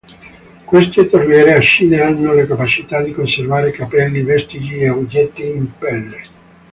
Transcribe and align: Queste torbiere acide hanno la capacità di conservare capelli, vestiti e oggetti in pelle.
Queste 0.65 1.05
torbiere 1.05 1.53
acide 1.53 2.01
hanno 2.01 2.33
la 2.33 2.47
capacità 2.47 3.03
di 3.03 3.11
conservare 3.11 3.69
capelli, 3.69 4.23
vestiti 4.23 4.73
e 4.77 4.89
oggetti 4.89 5.45
in 5.45 5.77
pelle. 5.77 6.21